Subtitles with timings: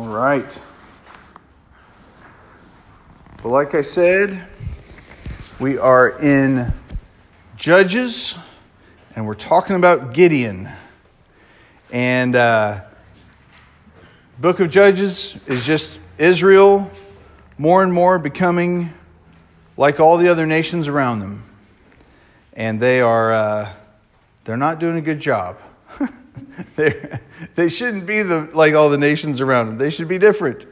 [0.00, 0.58] All right.
[3.42, 4.42] Well, like I said,
[5.60, 6.72] we are in
[7.58, 8.38] Judges,
[9.14, 10.70] and we're talking about Gideon.
[11.92, 12.80] And uh,
[14.38, 16.90] Book of Judges is just Israel
[17.58, 18.94] more and more becoming
[19.76, 21.42] like all the other nations around them,
[22.54, 23.72] and they are uh,
[24.44, 25.58] they're not doing a good job.
[26.76, 27.18] they
[27.54, 29.78] they shouldn't be the like all the nations around them.
[29.78, 30.66] They should be different.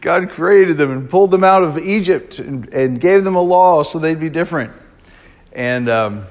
[0.00, 3.82] God created them and pulled them out of Egypt and, and gave them a law
[3.82, 4.72] so they'd be different,
[5.52, 6.26] and um,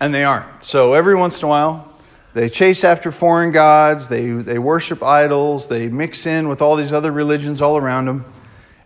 [0.00, 0.64] and they aren't.
[0.64, 1.92] So every once in a while,
[2.34, 4.08] they chase after foreign gods.
[4.08, 5.68] They they worship idols.
[5.68, 8.24] They mix in with all these other religions all around them,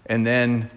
[0.07, 0.71] and then.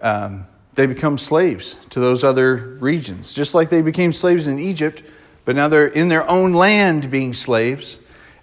[0.00, 0.46] Um,
[0.78, 5.02] they become slaves to those other regions, just like they became slaves in Egypt,
[5.44, 7.96] but now they're in their own land being slaves.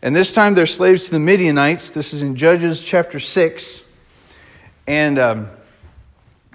[0.06, 1.90] And this time they're slaves to the Midianites.
[1.90, 3.82] This is in Judges chapter 6.
[4.86, 5.48] And um,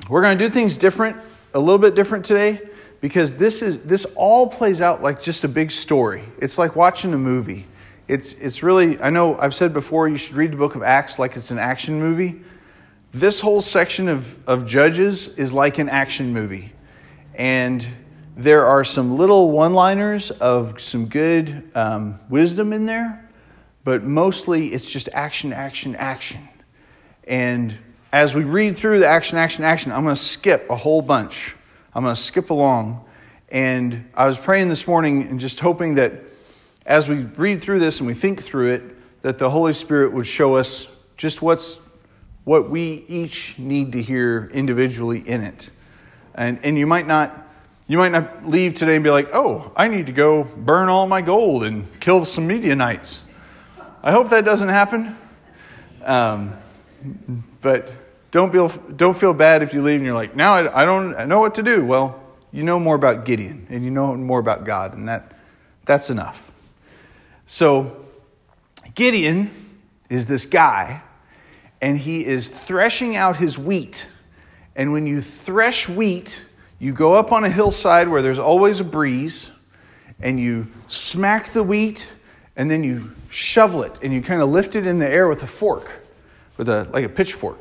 [0.09, 1.17] we're going to do things different,
[1.53, 2.61] a little bit different today,
[3.01, 6.23] because this, is, this all plays out like just a big story.
[6.39, 7.67] It's like watching a movie.
[8.07, 11.19] It's, it's really, I know I've said before, you should read the book of Acts
[11.19, 12.43] like it's an action movie.
[13.11, 16.73] This whole section of, of Judges is like an action movie.
[17.35, 17.85] And
[18.37, 23.27] there are some little one liners of some good um, wisdom in there
[23.85, 26.49] but mostly it's just action, action, action.
[27.25, 27.77] And
[28.13, 31.55] as we read through the action, action, action, I'm going to skip a whole bunch.
[31.95, 33.05] I'm going to skip along.
[33.51, 36.13] And I was praying this morning and just hoping that
[36.87, 40.27] as we read through this and we think through it, that the Holy Spirit would
[40.27, 41.79] show us just what's
[42.45, 45.71] what we each need to hear individually in it.
[46.35, 47.47] And, and you might not
[47.87, 51.09] you might not leave today and be like, oh, I need to go burn all
[51.09, 53.21] my gold and kill some Midianites.
[54.03, 55.17] I hope that doesn't happen.
[56.03, 56.55] Um,
[57.61, 57.93] but
[58.31, 61.15] don't feel, don't feel bad if you leave and you're like, now I, I don't
[61.15, 61.85] I know what to do.
[61.85, 62.21] Well,
[62.53, 65.33] you know more about Gideon and you know more about God, and that,
[65.85, 66.51] that's enough.
[67.47, 68.05] So,
[68.95, 69.51] Gideon
[70.09, 71.03] is this guy,
[71.81, 74.09] and he is threshing out his wheat.
[74.75, 76.45] And when you thresh wheat,
[76.79, 79.51] you go up on a hillside where there's always a breeze,
[80.21, 82.09] and you smack the wheat,
[82.57, 85.43] and then you shovel it and you kind of lift it in the air with
[85.43, 85.91] a fork,
[86.57, 87.61] with a like a pitchfork.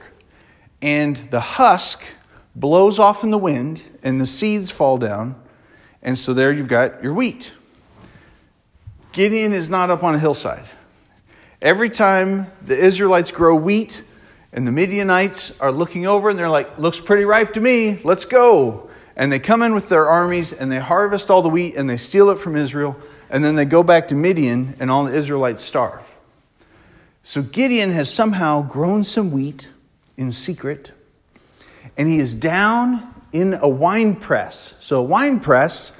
[0.81, 2.03] And the husk
[2.55, 5.35] blows off in the wind and the seeds fall down.
[6.01, 7.53] And so there you've got your wheat.
[9.11, 10.65] Gideon is not up on a hillside.
[11.61, 14.03] Every time the Israelites grow wheat
[14.53, 18.25] and the Midianites are looking over and they're like, looks pretty ripe to me, let's
[18.25, 18.89] go.
[19.15, 21.97] And they come in with their armies and they harvest all the wheat and they
[21.97, 22.95] steal it from Israel
[23.29, 26.03] and then they go back to Midian, and all the Israelites starve.
[27.23, 29.69] So Gideon has somehow grown some wheat
[30.17, 30.91] in secret,
[31.97, 34.75] and he is down in a wine press.
[34.79, 35.91] So, a wine press,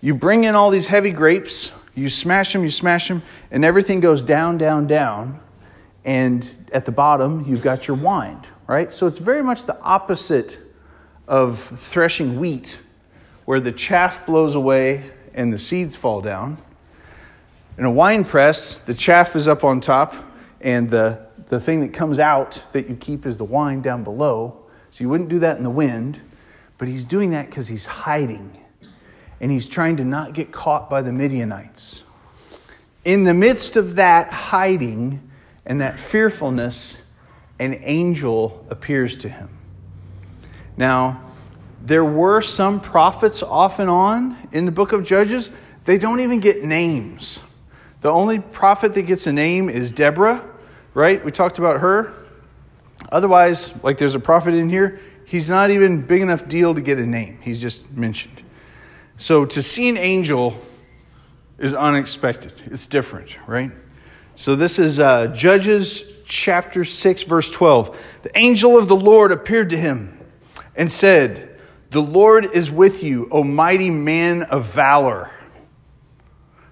[0.00, 4.00] you bring in all these heavy grapes, you smash them, you smash them, and everything
[4.00, 5.40] goes down, down, down.
[6.04, 8.92] And at the bottom, you've got your wine, right?
[8.92, 10.58] So, it's very much the opposite
[11.26, 12.78] of threshing wheat,
[13.44, 16.58] where the chaff blows away and the seeds fall down.
[17.78, 20.14] In a wine press, the chaff is up on top,
[20.60, 24.58] and the, the thing that comes out that you keep is the wine down below.
[24.90, 26.20] So you wouldn't do that in the wind,
[26.78, 28.56] but he's doing that because he's hiding
[29.40, 32.02] and he's trying to not get caught by the Midianites.
[33.04, 35.30] In the midst of that hiding
[35.64, 37.00] and that fearfulness,
[37.58, 39.48] an angel appears to him.
[40.76, 41.29] Now,
[41.82, 45.50] there were some prophets off and on in the book of Judges.
[45.84, 47.40] They don't even get names.
[48.00, 50.44] The only prophet that gets a name is Deborah,
[50.94, 51.24] right?
[51.24, 52.12] We talked about her.
[53.10, 56.98] Otherwise, like there's a prophet in here, he's not even big enough deal to get
[56.98, 57.38] a name.
[57.42, 58.42] He's just mentioned.
[59.16, 60.54] So to see an angel
[61.58, 62.54] is unexpected.
[62.66, 63.70] It's different, right?
[64.34, 67.96] So this is uh, Judges chapter 6, verse 12.
[68.22, 70.18] The angel of the Lord appeared to him
[70.74, 71.49] and said,
[71.90, 75.30] the Lord is with you, O mighty man of valor.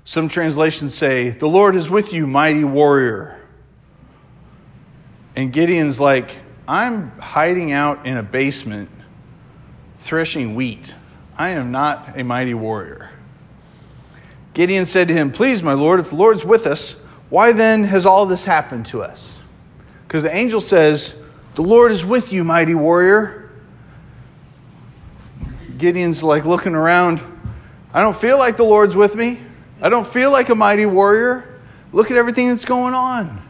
[0.05, 3.39] Some translations say, The Lord is with you, mighty warrior.
[5.37, 6.37] And Gideon's like,
[6.67, 8.91] I'm hiding out in a basement
[9.97, 10.95] threshing wheat.
[11.37, 13.11] I am not a mighty warrior.
[14.55, 16.95] Gideon said to him, Please, my Lord, if the Lord's with us,
[17.29, 19.37] why then has all this happened to us?
[20.07, 21.15] Because the angel says,
[21.55, 23.38] The Lord is with you, mighty warrior.
[25.79, 27.21] Gideon's like looking around.
[27.93, 29.41] I don't feel like the Lord's with me.
[29.81, 31.61] I don't feel like a mighty warrior.
[31.93, 33.43] Look at everything that's going on.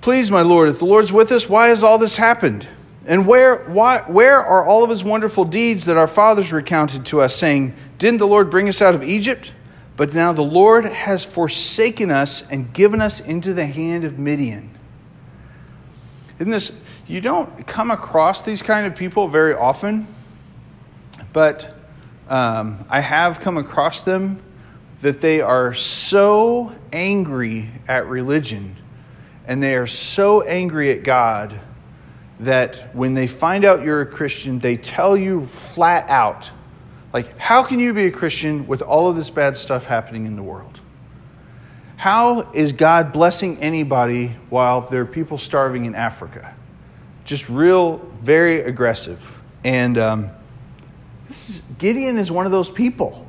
[0.00, 2.66] Please, my Lord, if the Lord's with us, why has all this happened?
[3.06, 7.20] And where, why, where are all of his wonderful deeds that our fathers recounted to
[7.20, 9.52] us, saying, Didn't the Lord bring us out of Egypt?
[9.96, 14.70] But now the Lord has forsaken us and given us into the hand of Midian.
[16.40, 16.72] Isn't this,
[17.06, 20.06] you don't come across these kind of people very often,
[21.34, 21.70] but
[22.30, 24.42] um, I have come across them
[25.02, 28.74] that they are so angry at religion
[29.46, 31.60] and they are so angry at God
[32.40, 36.50] that when they find out you're a Christian, they tell you flat out,
[37.12, 40.36] like, how can you be a Christian with all of this bad stuff happening in
[40.36, 40.79] the world?
[42.00, 46.54] How is God blessing anybody while there are people starving in Africa?
[47.26, 49.38] Just real, very aggressive.
[49.64, 50.30] And um,
[51.28, 53.28] is, Gideon is one of those people.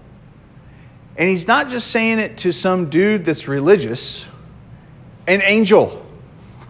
[1.18, 4.26] And he's not just saying it to some dude that's religious,
[5.28, 6.06] an angel.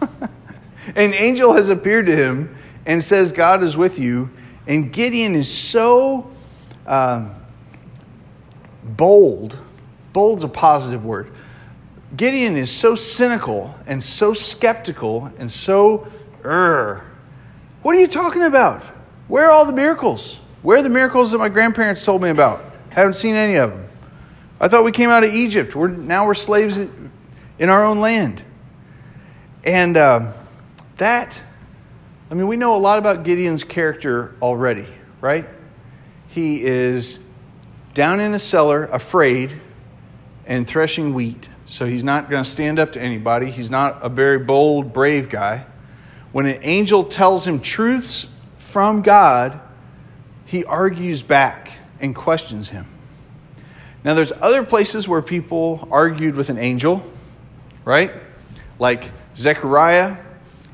[0.96, 4.28] An angel has appeared to him and says, God is with you.
[4.66, 6.28] And Gideon is so
[6.84, 7.32] um,
[8.82, 9.56] bold.
[10.12, 11.32] Bold's a positive word.
[12.16, 16.06] Gideon is so cynical and so skeptical and so,
[16.44, 17.00] Ugh.
[17.82, 18.82] what are you talking about?
[19.28, 20.38] Where are all the miracles?
[20.62, 22.64] Where are the miracles that my grandparents told me about?
[22.90, 23.88] Haven't seen any of them.
[24.60, 25.74] I thought we came out of Egypt.
[25.74, 28.42] We're, now we're slaves in our own land.
[29.64, 30.32] And um,
[30.98, 31.40] that,
[32.30, 34.86] I mean, we know a lot about Gideon's character already,
[35.20, 35.48] right?
[36.28, 37.18] He is
[37.94, 39.60] down in a cellar, afraid,
[40.46, 41.48] and threshing wheat.
[41.66, 43.50] So he's not going to stand up to anybody.
[43.50, 45.66] He's not a very bold, brave guy.
[46.32, 48.26] When an angel tells him truths
[48.58, 49.60] from God,
[50.46, 52.86] he argues back and questions him.
[54.04, 57.02] Now, there's other places where people argued with an angel,
[57.84, 58.12] right?
[58.78, 60.16] Like Zechariah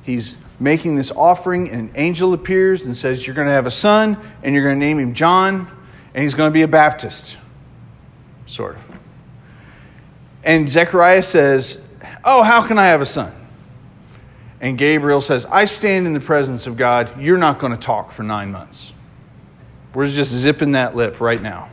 [0.09, 3.71] he's making this offering, and an angel appears and says, You're going to have a
[3.71, 5.69] son, and you're going to name him John,
[6.15, 7.37] and he's going to be a Baptist.
[8.47, 8.88] Sort of.
[10.45, 11.81] And Zechariah says,
[12.25, 13.33] Oh, how can I have a son?
[14.61, 17.21] And Gabriel says, I stand in the presence of God.
[17.21, 18.93] You're not going to talk for nine months.
[19.95, 21.69] We're just zipping that lip right now.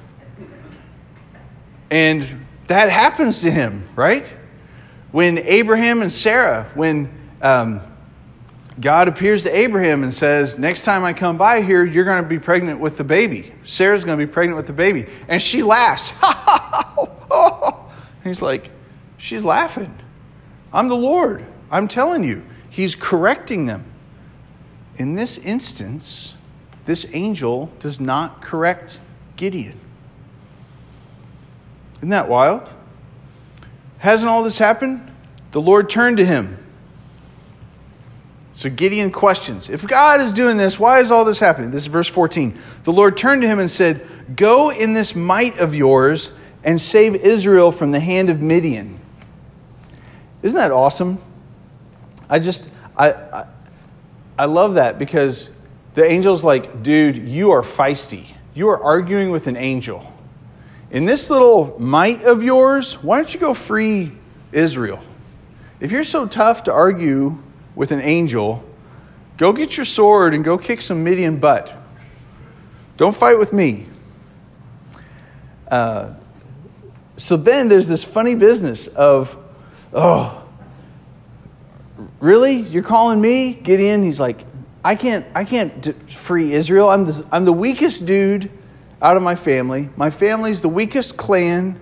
[1.90, 4.28] And that happens to him, right?
[5.12, 7.10] When Abraham and Sarah, when
[7.42, 7.82] um,
[8.80, 12.30] God appears to Abraham and says, Next time I come by here, you're going to
[12.30, 13.54] be pregnant with the baby.
[13.64, 15.08] Sarah's going to be pregnant with the baby.
[15.28, 16.12] And she laughs.
[18.26, 18.72] He's like,
[19.18, 19.96] She's laughing.
[20.74, 21.46] I'm the Lord.
[21.72, 22.44] I'm telling you.
[22.70, 23.86] He's correcting them.
[24.98, 26.34] In this instance,
[26.84, 29.00] this angel does not correct
[29.38, 29.80] Gideon.
[31.98, 32.70] Isn't that wild?
[34.00, 35.10] Hasn't all this happened?
[35.54, 36.58] The Lord turned to him
[38.56, 41.72] so Gideon questions If God is doing this, why is all this happening?
[41.72, 42.58] This is verse 14.
[42.86, 46.32] The Lord turned to him and said, Go in this might of yours
[46.66, 49.00] and save Israel from the hand of Midian.
[50.42, 51.20] Isn't that awesome?
[52.28, 53.46] I just, I, I,
[54.38, 55.52] I love that because
[55.94, 58.26] the angel's like, dude, you are feisty.
[58.56, 60.12] You are arguing with an angel.
[60.90, 64.12] In this little might of yours, why don't you go free
[64.52, 65.00] Israel?
[65.80, 67.38] If you're so tough to argue
[67.76, 68.64] with an angel,
[69.38, 71.76] go get your sword and go kick some Midian butt.
[72.98, 73.86] Don't fight with me.
[75.68, 76.14] Uh,
[77.18, 79.38] so then there's this funny business of,
[79.94, 80.46] oh,
[82.20, 82.56] really?
[82.56, 83.54] You're calling me?
[83.54, 84.04] Gideon?
[84.04, 84.46] He's like,
[84.84, 86.90] I can't, I can't free Israel.
[86.90, 88.52] I'm the, I'm the weakest dude
[89.02, 89.90] out of my family.
[89.96, 91.80] My family's the weakest clan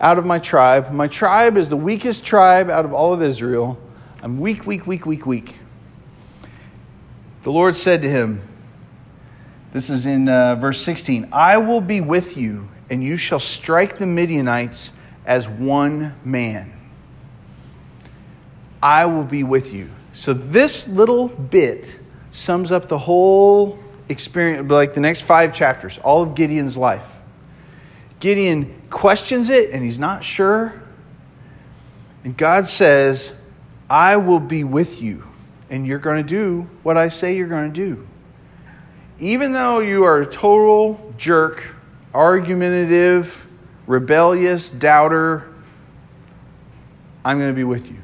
[0.00, 0.92] out of my tribe.
[0.92, 3.78] My tribe is the weakest tribe out of all of Israel.
[4.22, 5.56] I'm weak, weak, weak, weak, weak.
[7.42, 8.42] The Lord said to him,
[9.72, 13.98] This is in uh, verse 16 I will be with you, and you shall strike
[13.98, 14.92] the Midianites
[15.24, 16.72] as one man.
[18.82, 19.90] I will be with you.
[20.12, 21.98] So, this little bit
[22.30, 23.78] sums up the whole
[24.08, 27.16] experience, like the next five chapters, all of Gideon's life.
[28.20, 30.80] Gideon questions it and he's not sure.
[32.24, 33.32] And God says,
[33.88, 35.22] I will be with you,
[35.70, 38.06] and you're going to do what I say you're going to do.
[39.20, 41.75] Even though you are a total jerk,
[42.16, 43.46] argumentative,
[43.86, 45.52] rebellious, doubter,
[47.24, 47.98] I'm going to be with you.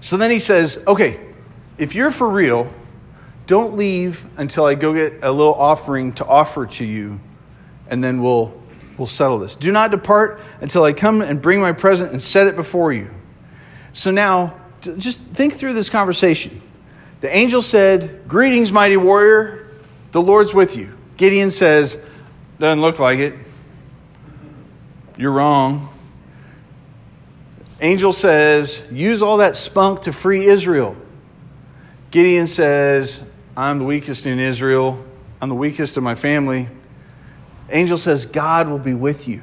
[0.00, 1.20] So then he says, okay,
[1.78, 2.72] if you're for real,
[3.46, 7.20] don't leave until I go get a little offering to offer to you,
[7.88, 8.62] and then we'll
[9.02, 9.56] We'll settle this.
[9.56, 13.10] Do not depart until I come and bring my present and set it before you.
[13.92, 16.60] So now, just think through this conversation.
[17.20, 19.66] The angel said, Greetings, mighty warrior,
[20.12, 20.96] the Lord's with you.
[21.22, 22.02] Gideon says,
[22.58, 23.34] Doesn't look like it.
[25.16, 25.88] You're wrong.
[27.80, 30.96] Angel says, Use all that spunk to free Israel.
[32.10, 33.22] Gideon says,
[33.56, 34.98] I'm the weakest in Israel.
[35.40, 36.66] I'm the weakest of my family.
[37.70, 39.42] Angel says, God will be with you.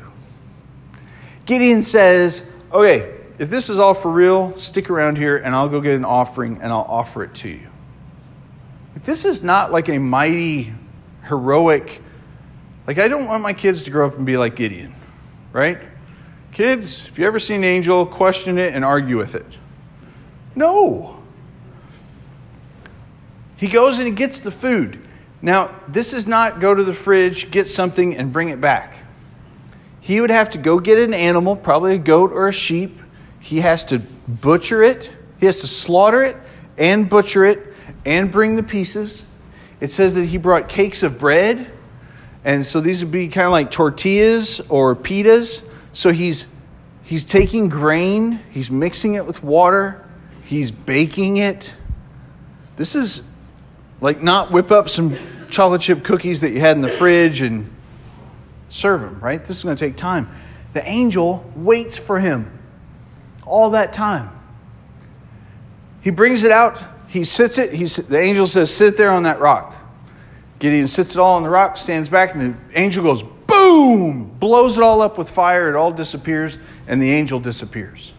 [1.45, 5.79] Gideon says, Okay, if this is all for real, stick around here and I'll go
[5.79, 7.67] get an offering and I'll offer it to you.
[9.05, 10.73] This is not like a mighty,
[11.23, 12.01] heroic,
[12.87, 14.93] like I don't want my kids to grow up and be like Gideon,
[15.53, 15.79] right?
[16.51, 19.45] Kids, if you ever see an angel, question it and argue with it.
[20.55, 21.21] No.
[23.57, 24.99] He goes and he gets the food.
[25.41, 28.97] Now, this is not go to the fridge, get something, and bring it back.
[30.01, 32.99] He would have to go get an animal, probably a goat or a sheep.
[33.39, 36.35] He has to butcher it, he has to slaughter it
[36.77, 37.73] and butcher it
[38.05, 39.25] and bring the pieces.
[39.79, 41.71] It says that he brought cakes of bread.
[42.43, 45.61] And so these would be kind of like tortillas or pitas.
[45.93, 46.47] So he's
[47.03, 50.05] he's taking grain, he's mixing it with water,
[50.43, 51.75] he's baking it.
[52.75, 53.23] This is
[53.99, 55.17] like not whip up some
[55.49, 57.73] chocolate chip cookies that you had in the fridge and
[58.69, 59.43] serve them, right?
[59.43, 60.29] This is going to take time.
[60.73, 62.57] The angel waits for him
[63.45, 64.29] all that time.
[66.01, 69.39] He brings it out, he sits it, he's, the angel says, Sit there on that
[69.39, 69.75] rock.
[70.59, 74.25] Gideon sits it all on the rock, stands back, and the angel goes, Boom!
[74.39, 78.13] Blows it all up with fire, it all disappears, and the angel disappears.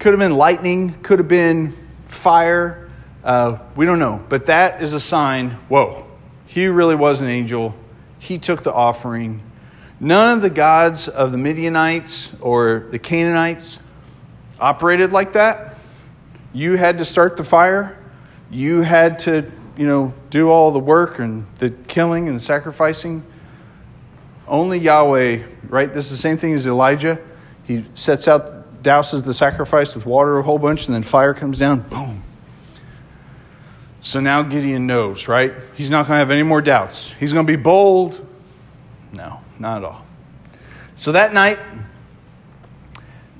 [0.00, 1.74] Could have been lightning, could have been
[2.08, 2.90] fire,
[3.22, 4.24] uh, we don't know.
[4.28, 6.04] But that is a sign whoa,
[6.46, 7.74] he really was an angel.
[8.18, 9.42] He took the offering.
[10.00, 13.78] None of the gods of the Midianites or the Canaanites
[14.58, 15.75] operated like that.
[16.56, 17.98] You had to start the fire.
[18.50, 23.22] You had to, you know, do all the work and the killing and the sacrificing.
[24.48, 25.92] Only Yahweh, right?
[25.92, 27.18] This is the same thing as Elijah.
[27.64, 31.58] He sets out, douses the sacrifice with water a whole bunch, and then fire comes
[31.58, 31.80] down.
[31.80, 32.22] Boom.
[34.00, 35.52] So now Gideon knows, right?
[35.74, 37.12] He's not going to have any more doubts.
[37.20, 38.26] He's going to be bold.
[39.12, 40.06] No, not at all.
[40.94, 41.58] So that night,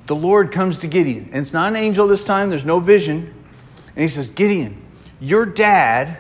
[0.07, 1.29] the Lord comes to Gideon.
[1.33, 3.35] And it's not an angel this time, there's no vision.
[3.95, 4.83] And he says, Gideon,
[5.21, 6.19] your dad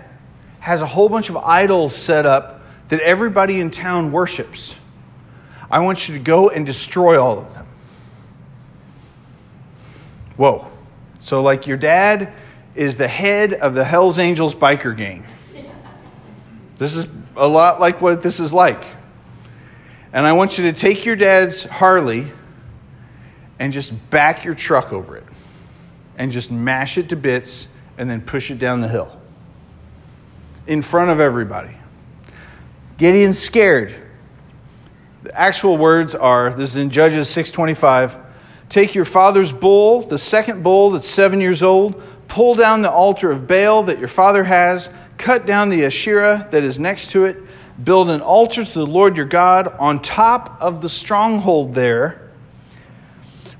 [0.61, 4.75] has a whole bunch of idols set up that everybody in town worships.
[5.71, 7.66] I want you to go and destroy all of them.
[10.37, 10.66] Whoa.
[11.19, 12.33] So, like, your dad
[12.75, 15.25] is the head of the Hells Angels biker gang.
[16.78, 18.85] This is a lot like what this is like.
[20.12, 22.26] And I want you to take your dad's Harley
[23.58, 25.25] and just back your truck over it
[26.18, 29.20] and just mash it to bits and then push it down the hill
[30.66, 31.75] in front of everybody.
[32.98, 33.94] Gideon's scared.
[35.22, 38.16] The actual words are this is in Judges 625.
[38.68, 43.30] Take your father's bull, the second bull that's seven years old, pull down the altar
[43.30, 47.36] of Baal that your father has, cut down the Asherah that is next to it,
[47.84, 52.25] build an altar to the Lord your God on top of the stronghold there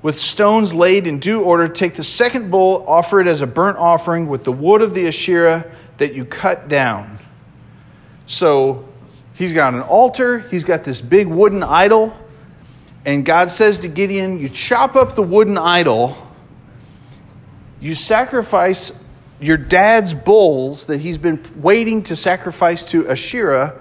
[0.07, 1.67] with stones laid in due order.
[1.67, 5.09] Take the second bull, offer it as a burnt offering with the wood of the
[5.09, 7.19] Asherah that you cut down.
[8.27, 8.89] So
[9.35, 12.17] he's got an altar, he's got this big wooden idol,
[13.05, 16.17] and God says to Gideon, You chop up the wooden idol
[17.81, 18.93] you sacrifice
[19.41, 23.77] your dad's bulls that he's been waiting to sacrifice to Asherah,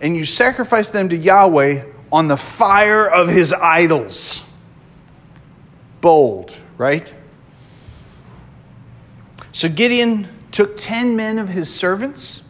[0.00, 4.45] and you sacrifice them to Yahweh on the fire of his idols.
[6.06, 7.12] Bold, right?
[9.50, 12.44] So Gideon took 10 men of his servants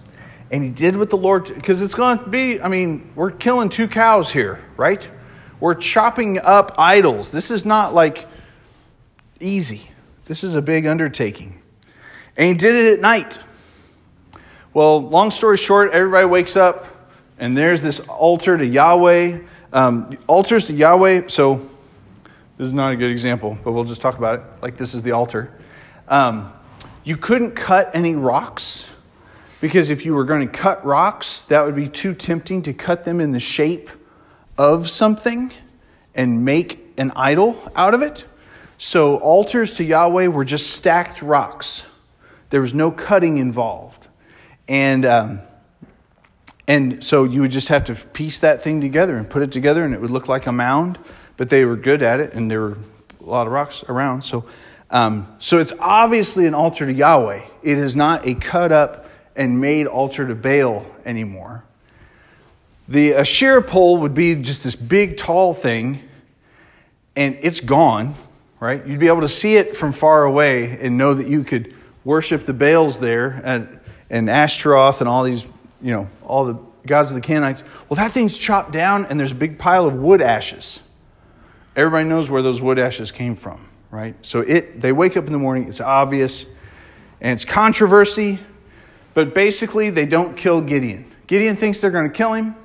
[0.51, 3.71] and he did what the Lord, because it's going to be, I mean, we're killing
[3.71, 5.11] two cows here, right?
[5.59, 7.33] We're chopping up idols.
[7.33, 8.27] This is not like
[9.41, 9.89] easy.
[10.27, 11.59] This is a big undertaking.
[12.37, 13.39] And he did it at night.
[14.75, 16.85] Well, long story short, everybody wakes up
[17.39, 19.39] and there's this altar to Yahweh.
[19.73, 21.71] Um, altars to Yahweh, so
[22.59, 24.45] this is not a good example, but we'll just talk about it.
[24.63, 25.53] Like this is the altar.
[26.09, 26.53] Um,
[27.05, 28.89] you couldn't cut any rocks
[29.61, 33.05] because if you were going to cut rocks, that would be too tempting to cut
[33.05, 33.91] them in the shape
[34.57, 35.53] of something
[36.15, 38.25] and make an idol out of it.
[38.79, 41.85] So altars to Yahweh were just stacked rocks.
[42.51, 44.07] There was no cutting involved.
[44.69, 45.41] And, um,
[46.67, 49.85] and so you would just have to piece that thing together and put it together,
[49.85, 50.99] and it would look like a mound.
[51.37, 52.78] But they were good at it, and there were
[53.21, 54.23] a lot of rocks around.
[54.23, 54.45] So
[54.88, 57.43] Um, so it's obviously an altar to Yahweh.
[57.64, 61.64] It is not a cut up and made altar to Baal anymore.
[62.88, 66.09] The Asherah pole would be just this big, tall thing,
[67.16, 68.14] and it's gone,
[68.61, 68.87] right?
[68.87, 71.75] You'd be able to see it from far away and know that you could
[72.05, 75.45] worship the Baals there and, and Ashtaroth and all these,
[75.83, 77.64] you know, all the gods of the Canaanites.
[77.88, 80.78] Well, that thing's chopped down, and there's a big pile of wood ashes.
[81.76, 84.16] Everybody knows where those wood ashes came from, right?
[84.23, 86.47] So it they wake up in the morning, it's obvious,
[87.21, 88.40] and it's controversy,
[89.14, 91.12] but basically they don't kill Gideon.
[91.26, 92.56] Gideon thinks they're going to kill him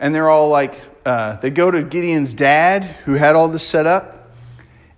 [0.00, 3.86] and they're all like, uh, they go to Gideon's dad, who had all this set
[3.86, 4.30] up,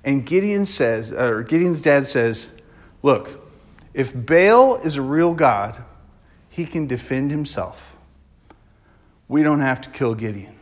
[0.05, 2.51] and Gideon says, or Gideon's dad says,
[3.03, 3.41] Look,
[3.95, 5.83] if Baal is a real God,
[6.49, 7.97] he can defend himself.
[9.27, 10.55] We don't have to kill Gideon.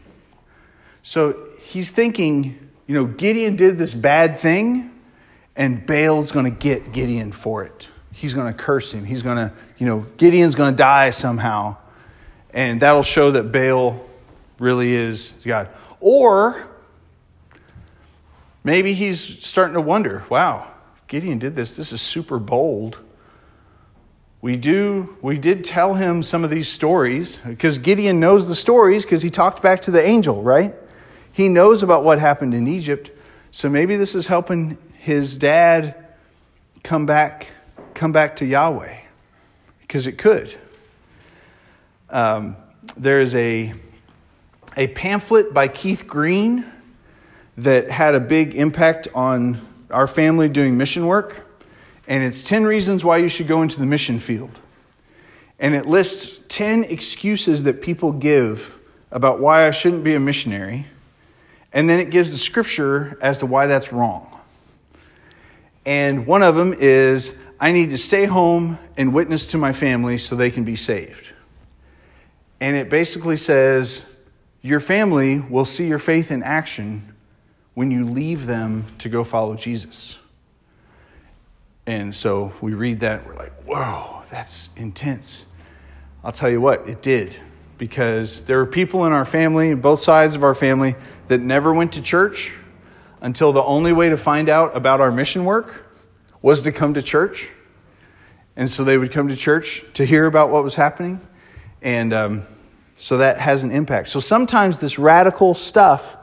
[1.02, 4.90] So he's thinking, you know, Gideon did this bad thing,
[5.54, 7.88] and Baal's going to get Gideon for it.
[8.10, 9.04] He's going to curse him.
[9.04, 11.76] He's going to, you know, Gideon's going to die somehow.
[12.52, 14.04] And that'll show that Baal
[14.58, 15.68] really is God.
[16.00, 16.66] Or
[18.64, 20.66] maybe he's starting to wonder wow,
[21.06, 21.76] Gideon did this.
[21.76, 22.98] This is super bold.
[24.42, 29.04] We do we did tell him some of these stories because Gideon knows the stories
[29.04, 30.74] because he talked back to the angel, right?
[31.40, 33.10] He knows about what happened in Egypt.
[33.50, 35.94] So maybe this is helping his dad
[36.82, 37.50] come back
[37.94, 38.94] come back to Yahweh
[39.80, 40.54] because it could.
[42.10, 42.56] Um,
[42.94, 43.72] there is a
[44.76, 46.70] a pamphlet by Keith Green
[47.56, 51.46] that had a big impact on our family doing mission work.
[52.06, 54.58] And it's 10 reasons why you should go into the mission field.
[55.58, 58.76] And it lists 10 excuses that people give
[59.10, 60.84] about why I shouldn't be a missionary.
[61.72, 64.26] And then it gives the scripture as to why that's wrong.
[65.86, 70.18] And one of them is I need to stay home and witness to my family
[70.18, 71.28] so they can be saved.
[72.60, 74.04] And it basically says
[74.62, 77.14] your family will see your faith in action
[77.74, 80.18] when you leave them to go follow Jesus.
[81.86, 85.46] And so we read that, we're like, whoa, that's intense.
[86.22, 87.36] I'll tell you what, it did.
[87.80, 90.96] Because there were people in our family, both sides of our family,
[91.28, 92.52] that never went to church
[93.22, 95.86] until the only way to find out about our mission work
[96.42, 97.48] was to come to church.
[98.54, 101.26] And so they would come to church to hear about what was happening.
[101.80, 102.42] And um,
[102.96, 104.10] so that has an impact.
[104.10, 106.18] So sometimes this radical stuff,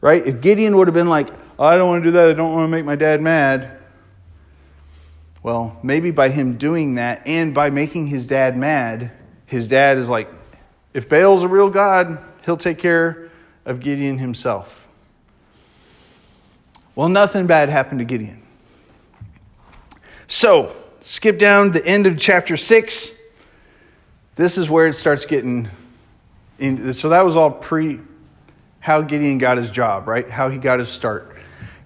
[0.00, 0.26] right?
[0.26, 2.54] If Gideon would have been like, oh, I don't want to do that, I don't
[2.54, 3.78] want to make my dad mad.
[5.42, 9.10] Well, maybe by him doing that and by making his dad mad,
[9.44, 10.30] his dad is like,
[10.94, 13.30] if Baal's a real God, he'll take care
[13.66, 14.88] of Gideon himself.
[16.94, 18.40] Well, nothing bad happened to Gideon.
[20.28, 23.10] So, skip down the end of chapter 6.
[24.36, 25.68] This is where it starts getting
[26.58, 28.00] in, so that was all pre
[28.80, 30.28] how Gideon got his job, right?
[30.28, 31.36] How he got his start.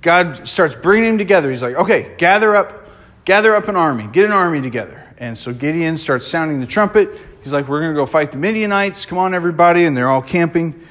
[0.02, 1.48] God starts bringing him together.
[1.48, 2.88] He's like, okay, gather up,
[3.24, 5.04] gather up an army, get an army together.
[5.16, 7.10] And so Gideon starts sounding the trumpet.
[7.42, 9.06] He's like, we're going to go fight the Midianites.
[9.06, 9.84] Come on, everybody.
[9.84, 10.82] And they're all camping.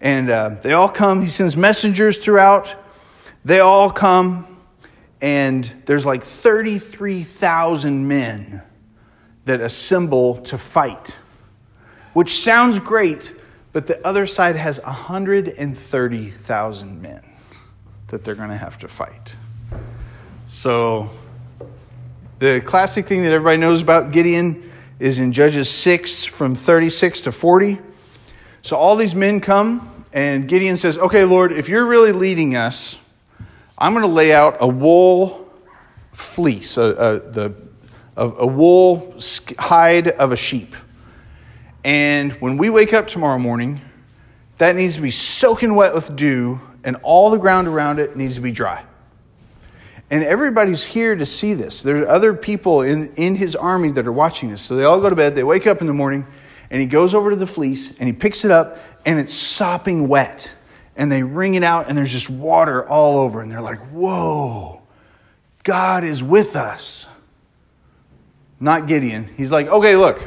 [0.00, 1.22] And uh, they all come.
[1.22, 2.74] He sends messengers throughout.
[3.44, 4.46] They all come.
[5.20, 8.62] And there's like 33,000 men
[9.44, 11.16] that assemble to fight
[12.16, 13.34] which sounds great,
[13.74, 17.22] but the other side has 130,000 men
[18.08, 19.36] that they're going to have to fight.
[20.48, 21.10] So,
[22.38, 27.32] the classic thing that everybody knows about Gideon is in Judges 6 from 36 to
[27.32, 27.78] 40.
[28.62, 32.98] So, all these men come, and Gideon says, Okay, Lord, if you're really leading us,
[33.78, 35.52] I'm going to lay out a wool
[36.12, 37.54] fleece, a, a, the,
[38.16, 39.14] a, a wool
[39.58, 40.74] hide of a sheep.
[41.84, 43.80] And when we wake up tomorrow morning,
[44.58, 48.36] that needs to be soaking wet with dew, and all the ground around it needs
[48.36, 48.82] to be dry.
[50.10, 51.82] And everybody's here to see this.
[51.82, 54.62] There are other people in, in his army that are watching this.
[54.62, 56.26] So they all go to bed, they wake up in the morning,
[56.70, 60.08] and he goes over to the fleece and he picks it up, and it's sopping
[60.08, 60.52] wet.
[60.96, 63.42] And they wring it out, and there's just water all over.
[63.42, 64.82] And they're like, whoa,
[65.62, 67.06] God is with us.
[68.58, 69.28] Not Gideon.
[69.36, 70.22] He's like, okay, look,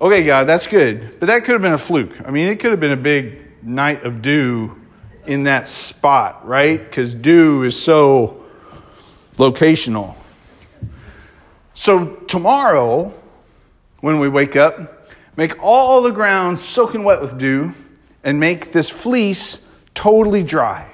[0.00, 1.18] Okay, God, that's good.
[1.18, 2.26] But that could have been a fluke.
[2.26, 4.78] I mean, it could have been a big night of dew
[5.24, 6.78] in that spot, right?
[6.78, 8.43] Because dew is so
[9.36, 10.14] locational.
[11.74, 13.12] So, tomorrow,
[14.00, 17.72] when we wake up, make all the ground soaking wet with dew
[18.22, 20.90] and make this fleece totally dry.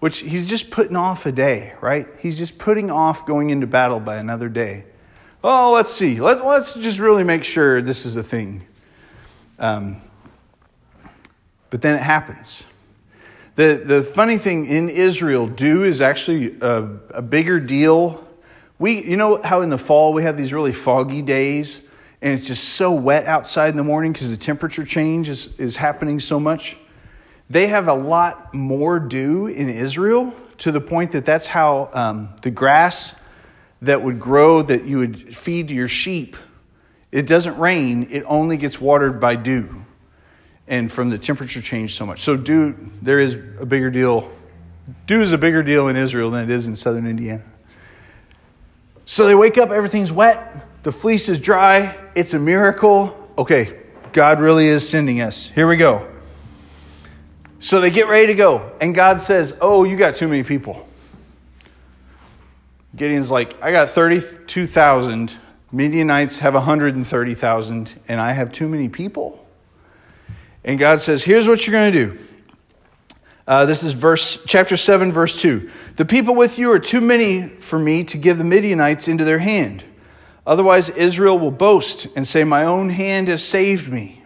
[0.00, 2.06] which he's just putting off a day, right?
[2.18, 4.84] He's just putting off going into battle by another day.
[5.44, 6.20] Oh, let's see.
[6.20, 8.66] Let, us just really make sure this is a thing.
[9.58, 10.00] Um,
[11.68, 12.62] but then it happens.
[13.60, 18.26] The, the funny thing in Israel, dew is actually a, a bigger deal.
[18.78, 21.82] We, you know how in the fall we have these really foggy days
[22.22, 25.76] and it's just so wet outside in the morning because the temperature change is, is
[25.76, 26.78] happening so much?
[27.50, 32.30] They have a lot more dew in Israel to the point that that's how um,
[32.40, 33.14] the grass
[33.82, 36.34] that would grow that you would feed your sheep,
[37.12, 39.84] it doesn't rain, it only gets watered by dew.
[40.70, 42.20] And from the temperature change so much.
[42.20, 44.30] So dew, there is a bigger deal.
[45.06, 47.42] Dew is a bigger deal in Israel than it is in southern Indiana.
[49.04, 53.16] So they wake up, everything's wet, the fleece is dry, it's a miracle.
[53.36, 53.76] Okay,
[54.12, 55.48] God really is sending us.
[55.48, 56.08] Here we go.
[57.58, 60.88] So they get ready to go, and God says, Oh, you got too many people.
[62.96, 65.36] Gideon's like, I got 32,000.
[65.72, 69.46] Midianites have 130,000, and I have too many people.
[70.64, 72.18] And God says, Here's what you're going to do.
[73.46, 77.48] Uh, this is verse chapter 7 verse 2 the people with you are too many
[77.48, 79.82] for me to give the midianites into their hand
[80.46, 84.22] otherwise israel will boast and say my own hand has saved me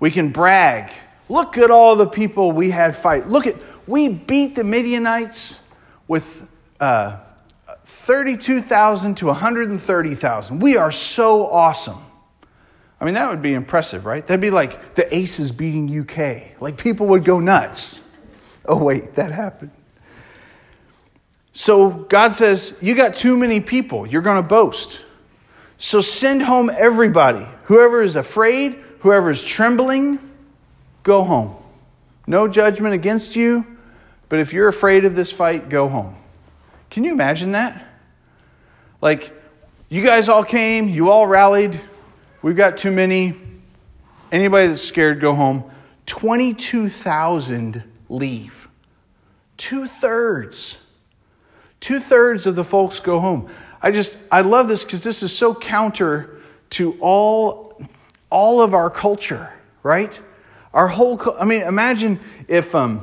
[0.00, 0.90] we can brag
[1.30, 3.28] Look at all the people we had fight.
[3.28, 3.54] Look at,
[3.86, 5.60] we beat the Midianites
[6.08, 6.44] with
[6.80, 7.18] uh,
[7.86, 10.58] 32,000 to 130,000.
[10.58, 12.04] We are so awesome.
[13.00, 14.26] I mean, that would be impressive, right?
[14.26, 16.60] That'd be like the Aces beating UK.
[16.60, 18.00] Like people would go nuts.
[18.66, 19.70] Oh, wait, that happened.
[21.52, 24.06] So God says, You got too many people.
[24.06, 25.02] You're going to boast.
[25.78, 27.48] So send home everybody.
[27.64, 30.18] Whoever is afraid, whoever is trembling,
[31.02, 31.56] go home.
[32.26, 33.66] No judgment against you,
[34.28, 36.16] but if you're afraid of this fight, go home.
[36.90, 37.82] Can you imagine that?
[39.00, 39.32] Like,
[39.88, 41.80] you guys all came, you all rallied,
[42.42, 43.34] we've got too many.
[44.32, 45.70] Anybody that's scared, go home.
[46.06, 48.68] 22,000 leave.
[49.56, 50.78] Two thirds.
[51.80, 53.48] Two thirds of the folks go home.
[53.82, 57.80] I just, I love this because this is so counter to all,
[58.28, 59.50] all of our culture,
[59.82, 60.18] right?
[60.74, 63.00] Our whole, I mean, imagine if, um,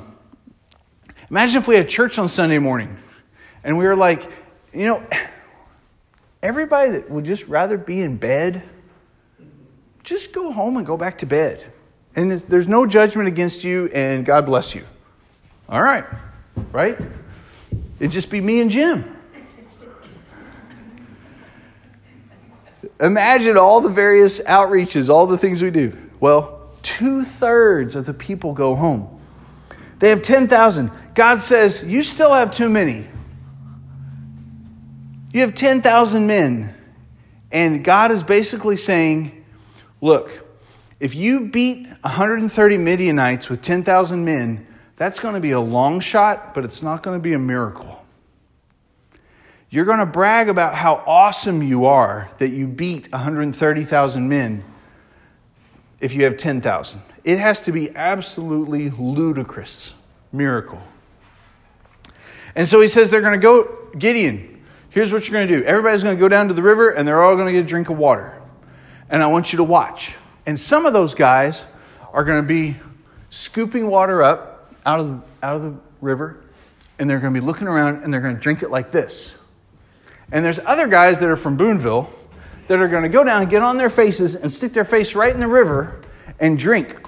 [1.30, 2.98] imagine if we had church on Sunday morning
[3.64, 4.32] and we were like,
[4.74, 5.04] you know,
[6.44, 8.62] everybody that would just rather be in bed,
[10.08, 11.66] just go home and go back to bed.
[12.16, 14.86] And there's no judgment against you, and God bless you.
[15.68, 16.06] All right,
[16.72, 16.98] right?
[18.00, 19.18] It'd just be me and Jim.
[23.02, 25.96] Imagine all the various outreaches, all the things we do.
[26.22, 29.20] Well, two thirds of the people go home.
[30.00, 30.90] They have 10,000.
[31.16, 33.06] God says, You still have too many.
[35.34, 36.74] You have 10,000 men.
[37.52, 39.37] And God is basically saying,
[40.02, 40.46] Look,
[41.00, 46.54] if you beat 130 Midianites with 10,000 men, that's going to be a long shot,
[46.54, 48.04] but it's not going to be a miracle.
[49.70, 54.64] You're going to brag about how awesome you are that you beat 130,000 men
[56.00, 57.02] if you have 10,000.
[57.24, 59.94] It has to be absolutely ludicrous
[60.32, 60.82] miracle.
[62.56, 65.66] And so he says they're going to go, Gideon, here's what you're going to do.
[65.66, 67.68] Everybody's going to go down to the river and they're all going to get a
[67.68, 68.42] drink of water.
[69.10, 70.16] And I want you to watch.
[70.46, 71.66] And some of those guys
[72.14, 72.78] are going to be
[73.30, 76.44] scooping water up out of the, out of the river
[77.00, 79.36] and they're going to be looking around and they're going to drink it like this.
[80.32, 82.10] And there's other guys that are from Boonville
[82.68, 85.16] that are going to go down and get on their faces and stick their face
[85.16, 86.02] right in the river
[86.40, 87.00] and drink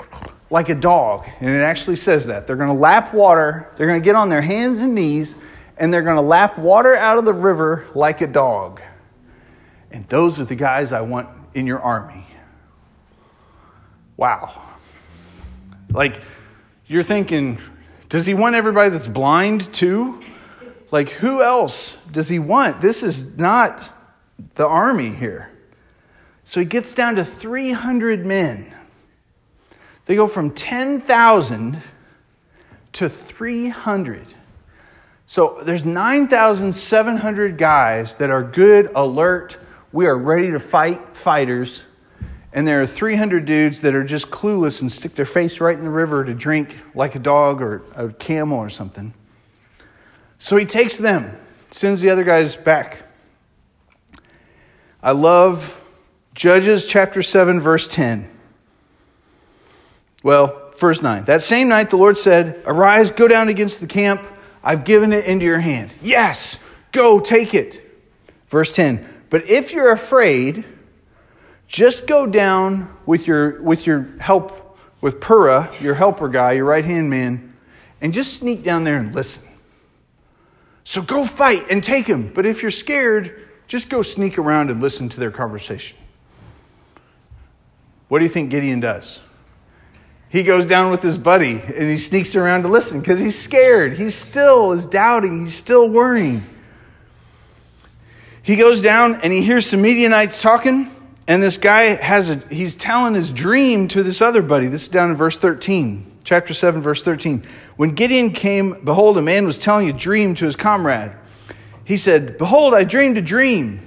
[0.49, 1.27] like a dog.
[1.39, 2.47] And it actually says that.
[2.47, 5.37] They're going to lap water, they're going to get on their hands and knees,
[5.77, 8.81] and they're going to lap water out of the river like a dog.
[9.91, 12.25] And those are the guys I want in your army.
[14.17, 14.61] Wow.
[15.91, 16.21] Like,
[16.87, 17.57] you're thinking,
[18.09, 20.21] does he want everybody that's blind too?
[20.91, 22.81] Like, who else does he want?
[22.81, 23.89] This is not
[24.55, 25.51] the army here.
[26.43, 28.73] So he gets down to 300 men.
[30.05, 31.77] They go from 10,000
[32.93, 34.25] to 300.
[35.27, 39.57] So there's 9,700 guys that are good, alert,
[39.91, 41.81] we are ready to fight fighters.
[42.51, 45.83] And there are 300 dudes that are just clueless and stick their face right in
[45.83, 49.13] the river to drink like a dog or a camel or something.
[50.39, 51.37] So he takes them,
[51.69, 53.03] sends the other guys back.
[55.01, 55.79] I love
[56.33, 58.27] Judges chapter 7, verse 10.
[60.23, 61.25] Well, verse 9.
[61.25, 64.25] That same night the Lord said, Arise, go down against the camp.
[64.63, 65.91] I've given it into your hand.
[66.01, 66.57] Yes,
[66.91, 67.85] go take it.
[68.49, 70.65] Verse 10 But if you're afraid,
[71.67, 76.83] just go down with your, with your help, with Purah, your helper guy, your right
[76.83, 77.53] hand man,
[78.01, 79.47] and just sneak down there and listen.
[80.83, 82.31] So go fight and take him.
[82.33, 85.95] But if you're scared, just go sneak around and listen to their conversation.
[88.07, 89.19] What do you think Gideon does?
[90.29, 93.93] He goes down with his buddy and he sneaks around to listen because he's scared.
[93.93, 96.43] He still is doubting, he's still worrying.
[98.41, 100.89] He goes down and he hears some Midianites talking,
[101.27, 104.67] and this guy has a he's telling his dream to this other buddy.
[104.67, 107.43] This is down in verse 13, chapter 7, verse 13.
[107.75, 111.11] When Gideon came, behold, a man was telling a dream to his comrade.
[111.83, 113.81] He said, Behold, I dreamed a dream.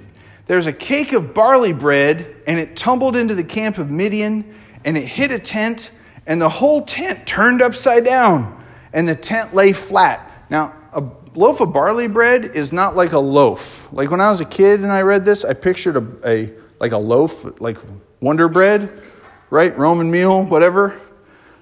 [0.45, 4.97] There's a cake of barley bread, and it tumbled into the camp of Midian, and
[4.97, 5.91] it hit a tent,
[6.27, 8.61] and the whole tent turned upside down,
[8.91, 10.29] and the tent lay flat.
[10.49, 11.01] Now, a
[11.35, 13.87] loaf of barley bread is not like a loaf.
[13.91, 16.91] Like when I was a kid and I read this, I pictured a, a like
[16.91, 17.77] a loaf, like
[18.19, 19.01] Wonder Bread,
[19.49, 19.77] right?
[19.77, 20.99] Roman meal, whatever.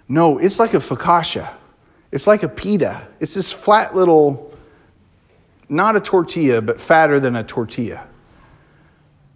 [0.08, 1.54] No, it's like a focaccia.
[2.12, 3.08] It's like a pita.
[3.20, 4.52] It's this flat little
[5.70, 8.06] not a tortilla, but fatter than a tortilla.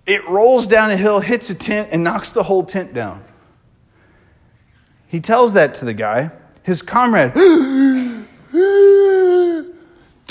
[0.06, 3.24] It rolls down a hill, hits a tent, and knocks the whole tent down.
[5.08, 6.32] He tells that to the guy.
[6.62, 7.32] His comrade,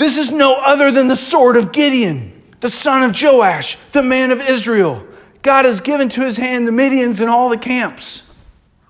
[0.05, 4.29] This is no other than the sword of Gideon, the son of Joash, the man
[4.29, 5.03] of Israel.
[5.41, 8.21] God has given to his hand the Midians and all the camps.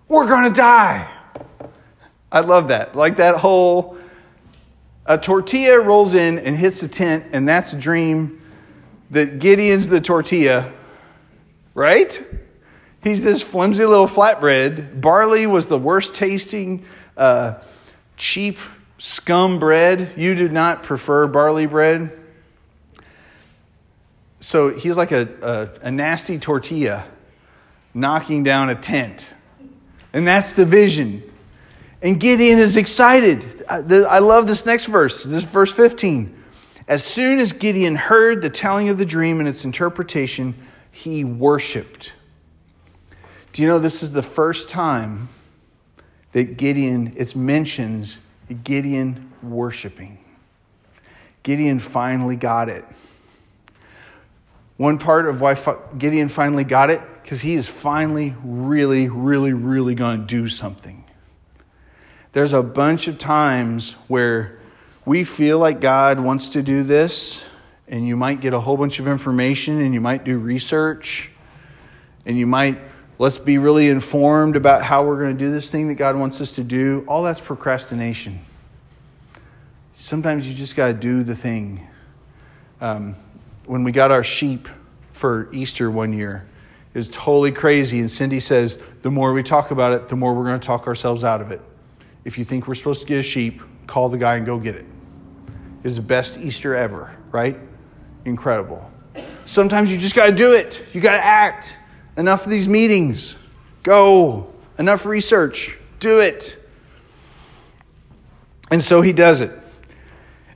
[0.10, 1.10] We're going to die.
[2.30, 2.98] I love that.
[2.98, 3.98] Like that whole
[5.06, 8.42] a tortilla rolls in and hits the tent, and that's a dream
[9.12, 10.74] that Gideon's the tortilla,
[11.76, 12.22] right?
[13.02, 15.00] He's this flimsy little flatbread.
[15.00, 16.84] Barley was the worst tasting,
[17.16, 17.62] uh,
[18.18, 18.58] cheap
[18.98, 20.14] scum bread.
[20.16, 22.12] You do not prefer barley bread.
[24.40, 27.06] So he's like a, a, a nasty tortilla
[27.94, 29.30] knocking down a tent.
[30.14, 31.24] And that's the vision.
[32.02, 33.64] And Gideon is excited.
[33.68, 35.24] I love this next verse.
[35.24, 36.44] This is verse 15.
[36.88, 40.54] As soon as Gideon heard the telling of the dream and its interpretation,
[40.92, 42.14] he worshiped.
[43.54, 45.30] Do you know this is the first time
[46.34, 48.20] that Gideon, it's mentions
[48.54, 50.18] Gideon worshiping?
[51.44, 52.86] Gideon finally got it.
[54.78, 55.56] One part of why
[55.98, 61.06] Gideon finally got it, because he is finally really, really, really going to do something
[62.36, 64.60] there's a bunch of times where
[65.06, 67.46] we feel like God wants to do this,
[67.88, 71.32] and you might get a whole bunch of information and you might do research
[72.26, 72.78] and you might
[73.18, 76.42] let's be really informed about how we're going to do this thing that God wants
[76.42, 77.06] us to do.
[77.08, 78.40] All that's procrastination.
[79.94, 81.88] Sometimes you just got to do the thing.
[82.82, 83.16] Um,
[83.66, 84.68] when we got our sheep
[85.14, 86.46] for Easter one year,
[86.94, 88.00] it was totally crazy.
[88.00, 90.88] And Cindy says, the more we talk about it, the more we're going to talk
[90.88, 91.62] ourselves out of it.
[92.26, 94.76] If you think we're supposed to get a sheep, call the guy and go get
[94.76, 94.86] it.
[95.80, 97.58] It was the best Easter ever, right?
[98.26, 98.90] Incredible.
[99.46, 100.84] Sometimes you just got to do it.
[100.94, 101.76] You got to act.
[102.18, 103.36] Enough of these meetings.
[103.84, 104.52] Go.
[104.78, 105.78] Enough research.
[106.00, 106.62] Do it.
[108.72, 109.52] And so he does it.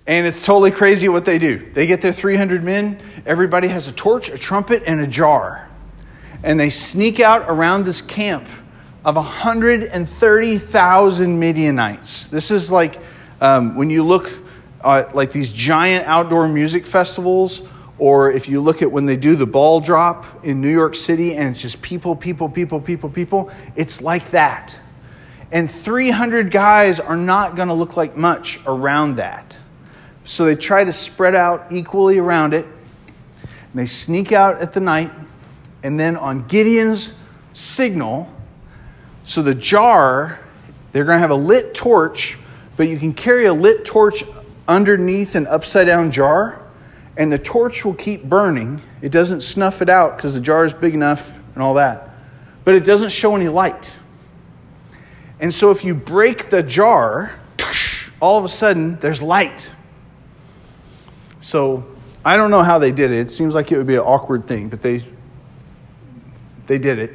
[0.08, 1.58] And it's totally crazy what they do.
[1.58, 5.70] They get their 300 men, everybody has a torch, a trumpet, and a jar.
[6.42, 8.48] And they sneak out around this camp
[9.06, 12.28] of 130,000 Midianites.
[12.28, 13.00] This is like
[13.40, 14.32] um, when you look
[14.84, 17.62] at like these giant outdoor music festivals,
[18.00, 21.36] or if you look at when they do the ball drop in New York City
[21.36, 24.80] and it's just people, people, people, people, people, it's like that.
[25.52, 29.58] And 300 guys are not going to look like much around that.
[30.24, 32.66] So they try to spread out equally around it.
[32.66, 35.12] And they sneak out at the night.
[35.84, 37.14] And then on Gideon's
[37.54, 38.32] signal,
[39.24, 40.40] so the jar,
[40.92, 42.38] they're going to have a lit torch,
[42.78, 44.24] but you can carry a lit torch
[44.68, 46.62] underneath an upside down jar,
[47.20, 48.82] and the torch will keep burning.
[49.02, 52.10] It doesn't snuff it out because the jar is big enough and all that,
[52.64, 53.94] but it doesn't show any light.
[55.42, 57.32] And so if you break the jar,
[58.22, 59.70] all of a sudden there's light.
[61.42, 61.86] So
[62.24, 63.20] I don't know how they did it.
[63.20, 65.04] It seems like it would be an awkward thing, but they
[66.68, 67.12] they did it.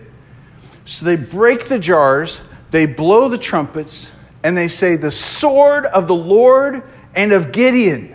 [0.84, 2.40] So they break the jars,
[2.70, 4.10] they blow the trumpets,
[4.42, 6.82] and they say, The sword of the Lord
[7.14, 8.13] and of Gideon.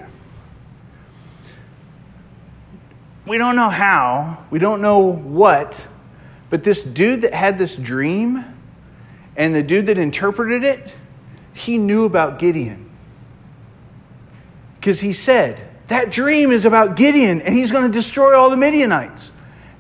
[3.29, 5.85] We don't know how, we don't know what,
[6.49, 8.43] but this dude that had this dream
[9.35, 10.95] and the dude that interpreted it,
[11.53, 12.89] he knew about Gideon.
[14.79, 18.57] because he said, That dream is about Gideon and he's going to destroy all the
[18.57, 19.31] Midianites.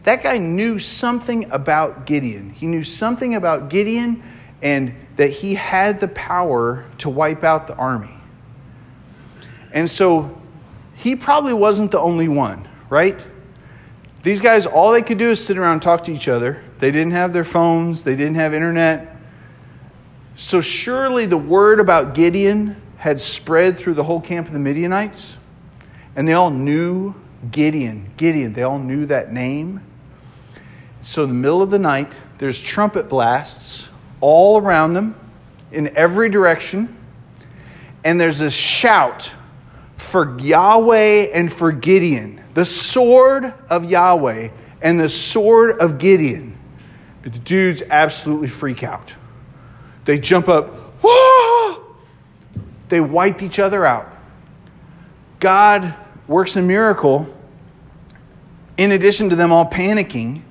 [0.03, 2.51] That guy knew something about Gideon.
[2.51, 4.21] He knew something about Gideon
[4.61, 8.13] and that he had the power to wipe out the army.
[9.73, 10.39] And so
[10.93, 13.19] he probably wasn't the only one, right?
[14.21, 16.61] These guys, all they could do is sit around and talk to each other.
[16.79, 19.15] They didn't have their phones, they didn't have internet.
[20.35, 25.37] So surely the word about Gideon had spread through the whole camp of the Midianites,
[26.15, 27.15] and they all knew
[27.51, 28.11] Gideon.
[28.17, 29.81] Gideon, they all knew that name.
[31.01, 33.87] So, in the middle of the night, there's trumpet blasts
[34.19, 35.15] all around them
[35.71, 36.93] in every direction,
[38.03, 39.31] and there's this shout
[39.99, 42.41] for Yahweh and for Gideon.
[42.53, 44.49] The sword of Yahweh
[44.81, 46.57] and the sword of Gideon.
[47.23, 49.13] The dudes absolutely freak out.
[50.05, 51.95] They jump up, Whoa!
[52.87, 54.11] they wipe each other out.
[55.39, 55.93] God
[56.27, 57.27] works a miracle
[58.77, 60.41] in addition to them all panicking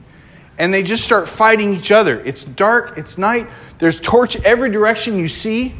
[0.58, 2.20] and they just start fighting each other.
[2.20, 5.74] It's dark, it's night, there's torch every direction you see.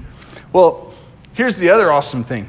[0.53, 0.95] Well,
[1.33, 2.49] here's the other awesome thing.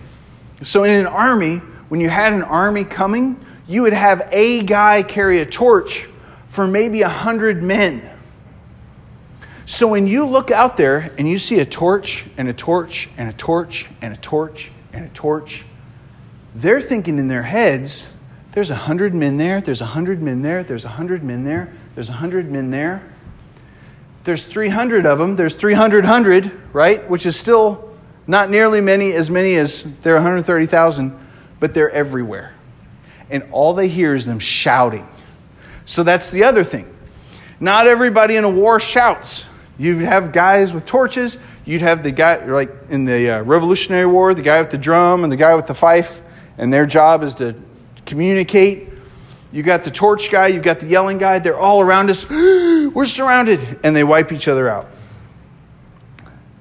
[0.62, 1.58] So, in an army,
[1.90, 6.08] when you had an army coming, you would have a guy carry a torch
[6.50, 8.08] for maybe a hundred men.
[9.66, 13.30] So, when you look out there and you see a torch and a torch and
[13.30, 15.64] a torch and a torch and a torch,
[16.56, 18.08] they're thinking in their heads,
[18.52, 21.74] there's a hundred men there, there's a hundred men there, there's a hundred men there.
[22.00, 23.04] There's 100 men there.
[24.24, 25.36] There's 300 of them.
[25.36, 27.10] There's 300, 100, right?
[27.10, 27.89] Which is still
[28.30, 31.18] not nearly many as many as there are 130,000,
[31.60, 32.54] but they're everywhere.
[33.30, 35.08] And all they hear is them shouting.
[35.86, 36.96] So that's the other thing.
[37.60, 39.46] Not everybody in a war shouts.
[39.78, 41.38] You'd have guys with torches.
[41.66, 45.24] You'd have the guy, like in the uh, Revolutionary War, the guy with the drum
[45.24, 46.22] and the guy with the fife,
[46.58, 47.56] and their job is to
[48.06, 48.90] communicate
[49.52, 52.30] you got the torch guy, you've got the yelling guy, they're all around us.
[52.30, 53.80] We're surrounded.
[53.84, 54.88] And they wipe each other out.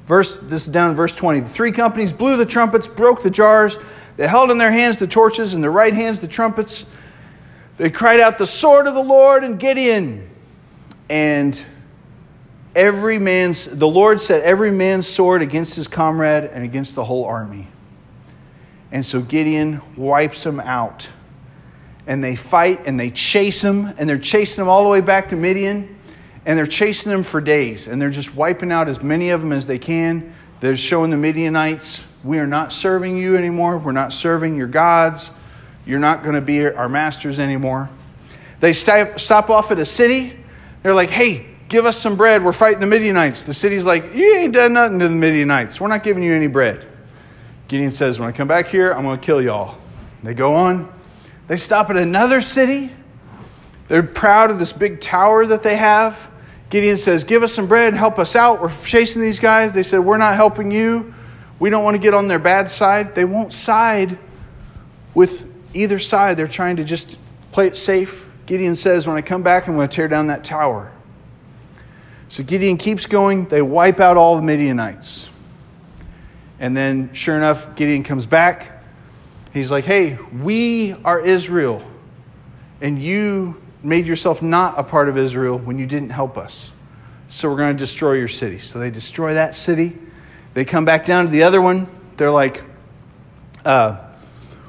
[0.08, 1.40] Verse, this is down in verse 20.
[1.40, 3.76] The three companies blew the trumpets, broke the jars.
[4.16, 6.86] They held in their hands the torches, and their right hands the trumpets.
[7.76, 10.28] They cried out, The sword of the Lord and Gideon.
[11.10, 11.62] And
[12.74, 17.26] every man's, the Lord set every man's sword against his comrade and against the whole
[17.26, 17.68] army.
[18.90, 21.10] And so Gideon wipes them out
[22.06, 25.28] and they fight and they chase them and they're chasing them all the way back
[25.28, 25.97] to Midian
[26.48, 29.52] and they're chasing them for days and they're just wiping out as many of them
[29.52, 30.32] as they can.
[30.60, 33.76] They're showing the Midianites, we are not serving you anymore.
[33.76, 35.30] We're not serving your gods.
[35.84, 37.90] You're not going to be our masters anymore.
[38.60, 40.36] They stop off at a city.
[40.82, 42.42] They're like, hey, give us some bread.
[42.42, 43.44] We're fighting the Midianites.
[43.44, 45.78] The city's like, you ain't done nothing to the Midianites.
[45.80, 46.86] We're not giving you any bread.
[47.68, 49.76] Gideon says, when I come back here, I'm going to kill y'all.
[50.22, 50.90] They go on.
[51.46, 52.90] They stop at another city.
[53.88, 56.30] They're proud of this big tower that they have.
[56.70, 58.60] Gideon says, Give us some bread, help us out.
[58.60, 59.72] We're chasing these guys.
[59.72, 61.14] They said, We're not helping you.
[61.58, 63.14] We don't want to get on their bad side.
[63.14, 64.18] They won't side
[65.14, 66.36] with either side.
[66.36, 67.18] They're trying to just
[67.52, 68.28] play it safe.
[68.46, 70.92] Gideon says, When I come back, I'm going to tear down that tower.
[72.28, 73.46] So Gideon keeps going.
[73.46, 75.28] They wipe out all the Midianites.
[76.60, 78.82] And then, sure enough, Gideon comes back.
[79.52, 81.82] He's like, hey, we are Israel,
[82.80, 86.72] and you made yourself not a part of Israel when you didn't help us.
[87.28, 88.58] So we're going to destroy your city.
[88.58, 89.96] So they destroy that city.
[90.54, 91.86] They come back down to the other one.
[92.16, 92.62] They're like,
[93.64, 93.98] uh,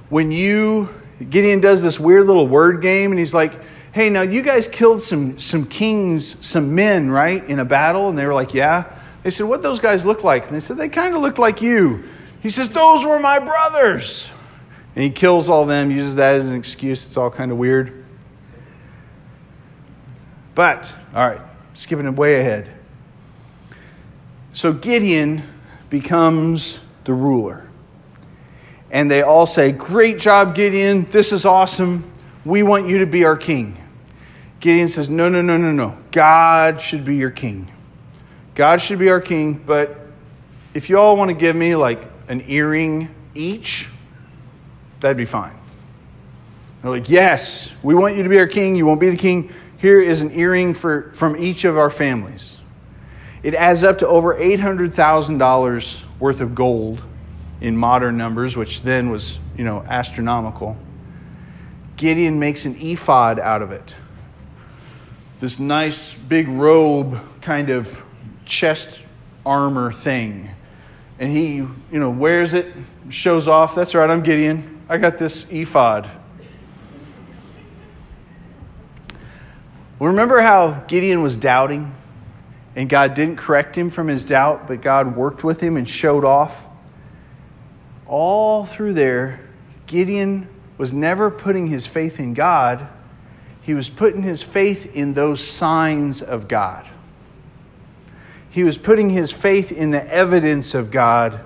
[0.09, 0.89] when you,
[1.29, 3.53] Gideon does this weird little word game, and he's like,
[3.91, 8.09] hey, now you guys killed some, some kings, some men, right, in a battle?
[8.09, 8.93] And they were like, yeah.
[9.23, 10.45] They said, what those guys look like?
[10.47, 12.03] And they said, they kind of looked like you.
[12.41, 14.29] He says, those were my brothers.
[14.95, 17.05] And he kills all them, uses that as an excuse.
[17.05, 17.98] It's all kind of weird.
[20.59, 21.39] But, all right,
[21.73, 22.69] skipping way ahead.
[24.51, 25.41] So Gideon
[25.89, 27.65] becomes the ruler.
[28.91, 31.09] And they all say, Great job, Gideon.
[31.11, 32.11] This is awesome.
[32.43, 33.77] We want you to be our king.
[34.59, 35.97] Gideon says, No, no, no, no, no.
[36.11, 37.71] God should be your king.
[38.53, 40.07] God should be our king, but
[40.73, 43.87] if you all want to give me like an earring each,
[44.99, 45.53] that'd be fine.
[46.81, 48.75] They're like, yes, we want you to be our king.
[48.75, 49.53] You won't be the king.
[49.79, 52.57] Here is an earring for, from each of our families.
[53.43, 57.01] It adds up to over $800,000 worth of gold
[57.61, 60.77] in modern numbers, which then was, you know, astronomical.
[61.95, 63.95] Gideon makes an ephod out of it.
[65.39, 68.03] This nice big robe kind of
[68.43, 68.99] chest
[69.45, 70.49] armor thing.
[71.19, 72.73] And he, you know, wears it,
[73.09, 74.81] shows off, that's right, I'm Gideon.
[74.89, 76.09] I got this ephod.
[79.99, 81.93] Remember how Gideon was doubting
[82.75, 86.23] and God didn't correct him from his doubt, but God worked with him and showed
[86.23, 86.65] off?
[88.07, 89.41] All through there,
[89.87, 90.47] Gideon
[90.77, 92.87] was never putting his faith in God,
[93.61, 96.87] he was putting his faith in those signs of God.
[98.49, 101.39] He was putting his faith in the evidence of God,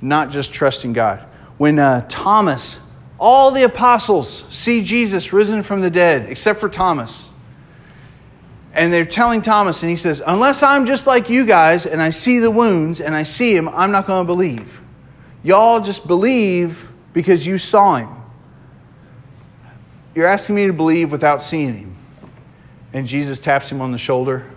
[0.00, 1.18] not just trusting God.
[1.58, 2.78] When uh, Thomas,
[3.18, 7.29] all the apostles see Jesus risen from the dead, except for Thomas.
[8.72, 12.10] And they're telling Thomas, and he says, Unless I'm just like you guys and I
[12.10, 14.80] see the wounds and I see him, I'm not going to believe.
[15.42, 18.10] Y'all just believe because you saw him.
[20.14, 21.96] You're asking me to believe without seeing him.
[22.92, 24.48] And Jesus taps him on the shoulder.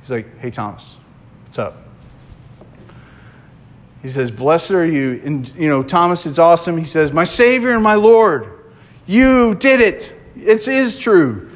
[0.00, 0.96] He's like, Hey, Thomas,
[1.44, 1.84] what's up?
[4.02, 5.20] He says, Blessed are you.
[5.24, 6.76] And, you know, Thomas is awesome.
[6.76, 8.50] He says, My Savior and my Lord,
[9.06, 10.14] you did it.
[10.36, 11.47] It is true.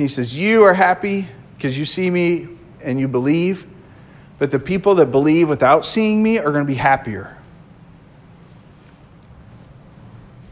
[0.00, 2.48] He says, You are happy because you see me
[2.82, 3.66] and you believe.
[4.38, 7.36] But the people that believe without seeing me are going to be happier.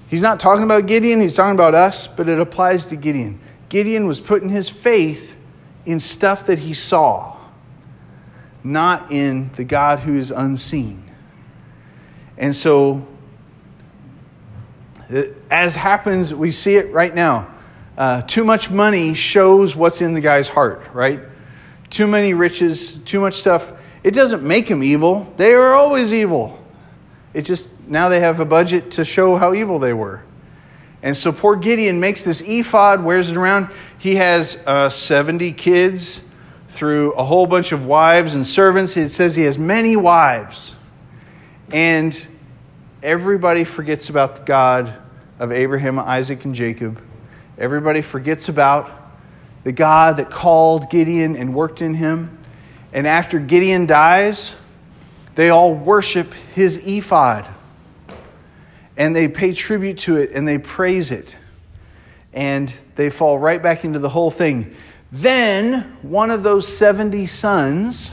[0.08, 3.40] He's not talking about Gideon, he's talking about us, but it applies to Gideon.
[3.68, 5.36] Gideon was putting his faith
[5.84, 7.36] in stuff that he saw,
[8.64, 11.02] not in the God who is unseen.
[12.38, 13.06] And so,
[15.12, 17.48] uh, as happens, we see it right now.
[17.98, 21.18] Uh, too much money shows what's in the guy's heart, right?
[21.90, 23.72] Too many riches, too much stuff.
[24.04, 25.34] It doesn't make them evil.
[25.36, 26.64] They are always evil.
[27.34, 30.22] It just, now they have a budget to show how evil they were.
[31.02, 33.68] And so poor Gideon makes this ephod, wears it around.
[33.98, 36.22] He has uh, 70 kids
[36.68, 38.96] through a whole bunch of wives and servants.
[38.96, 40.76] It says he has many wives.
[41.72, 42.26] And
[43.02, 44.94] everybody forgets about the God
[45.40, 47.02] of Abraham, Isaac, and Jacob.
[47.58, 48.90] Everybody forgets about
[49.64, 52.38] the God that called Gideon and worked in him.
[52.92, 54.54] And after Gideon dies,
[55.34, 57.48] they all worship his ephod.
[58.96, 61.36] And they pay tribute to it and they praise it.
[62.32, 64.74] And they fall right back into the whole thing.
[65.10, 68.12] Then one of those 70 sons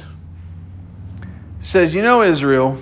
[1.59, 2.77] says, You know, Israel,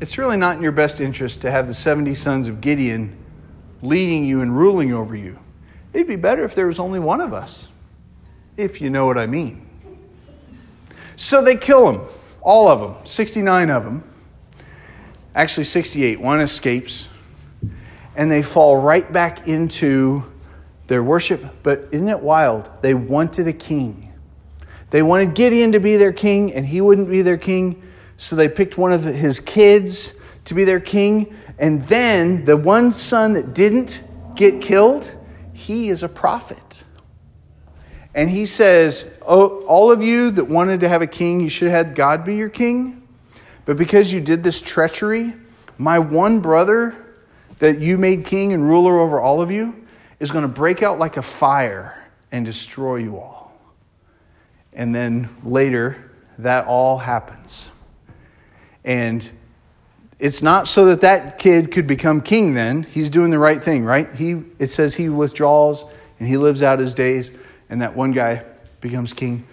[0.00, 3.16] it's really not in your best interest to have the 70 sons of Gideon
[3.82, 5.38] leading you and ruling over you.
[5.92, 7.68] It'd be better if there was only one of us,
[8.56, 9.66] if you know what I mean.
[11.16, 12.00] So they kill him.
[12.40, 14.02] All of them, 69 of them.
[15.34, 16.20] Actually, 68.
[16.20, 17.08] One escapes.
[18.16, 20.24] And they fall right back into
[20.86, 21.44] their worship.
[21.62, 22.68] But isn't it wild?
[22.82, 24.12] They wanted a king.
[24.90, 27.82] They wanted Gideon to be their king, and he wouldn't be their king.
[28.18, 30.14] So they picked one of his kids
[30.44, 31.34] to be their king.
[31.58, 34.02] And then the one son that didn't
[34.34, 35.16] get killed,
[35.62, 36.84] he is a prophet.
[38.14, 41.70] And he says, Oh, all of you that wanted to have a king, you should
[41.70, 43.06] have had God be your king.
[43.64, 45.34] But because you did this treachery,
[45.78, 46.96] my one brother
[47.58, 49.86] that you made king and ruler over all of you
[50.18, 51.96] is going to break out like a fire
[52.32, 53.56] and destroy you all.
[54.72, 57.68] And then later, that all happens.
[58.84, 59.28] And
[60.22, 62.84] it's not so that that kid could become king then.
[62.84, 64.08] He's doing the right thing, right?
[64.14, 65.84] He, it says he withdraws
[66.20, 67.32] and he lives out his days
[67.68, 68.44] and that one guy
[68.80, 69.44] becomes king.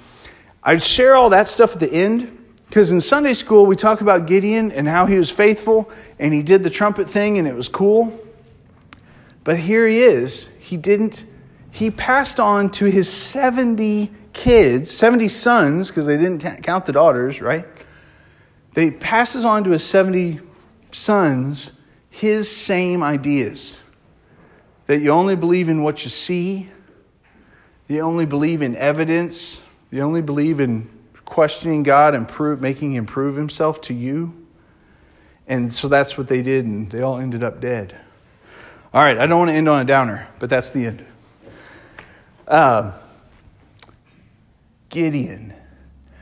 [0.62, 4.28] I'd share all that stuff at the end because in Sunday school we talk about
[4.28, 5.90] Gideon and how he was faithful
[6.20, 8.14] and he did the trumpet thing and it was cool.
[9.44, 10.50] But here he is.
[10.60, 11.26] He didn't,
[11.72, 17.42] he passed on to his 70 kids, 70 sons, because they didn't count the daughters,
[17.42, 17.66] right?
[18.76, 20.42] They passes on to his 70
[20.92, 21.72] sons
[22.10, 23.80] his same ideas.
[24.88, 26.70] That you only believe in what you see,
[27.88, 29.62] you only believe in evidence.
[29.92, 30.88] You only believe in
[31.26, 34.48] questioning God and prove, making him prove himself to you.
[35.48, 37.96] And so that's what they did, and they all ended up dead.
[38.94, 41.06] All right, I don't want to end on a downer, but that's the end.
[42.48, 42.92] Uh,
[44.90, 45.56] Gideon.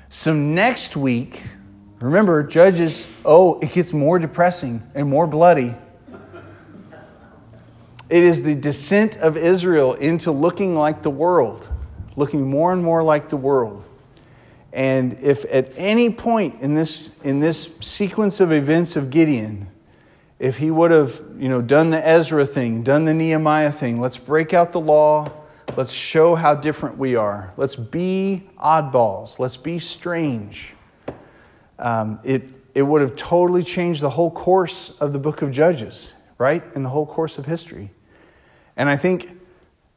[0.09, 1.43] So next week,
[1.99, 5.75] remember, Judges, oh, it gets more depressing and more bloody.
[8.09, 11.67] It is the descent of Israel into looking like the world,
[12.15, 13.83] looking more and more like the world.
[14.71, 19.67] And if at any point in this, in this sequence of events of Gideon,
[20.39, 24.17] if he would have you know, done the Ezra thing, done the Nehemiah thing, let's
[24.17, 25.31] break out the law,
[25.75, 30.73] let's show how different we are, let's be oddballs, let's be strange,
[31.79, 36.13] um, it, it would have totally changed the whole course of the book of Judges
[36.37, 36.63] right?
[36.75, 37.91] In the whole course of history.
[38.75, 39.29] And I think